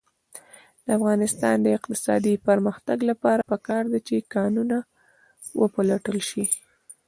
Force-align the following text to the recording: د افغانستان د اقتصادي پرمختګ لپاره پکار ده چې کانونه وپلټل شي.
د 0.85 0.87
افغانستان 0.99 1.55
د 1.61 1.67
اقتصادي 1.77 2.33
پرمختګ 2.47 2.97
لپاره 3.11 3.41
پکار 3.51 3.83
ده 3.91 3.99
چې 4.07 4.27
کانونه 4.35 4.77
وپلټل 5.61 6.17
شي. 6.29 6.43